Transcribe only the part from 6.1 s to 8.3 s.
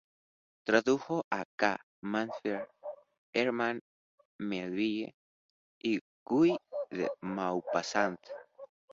Guy de Maupassant.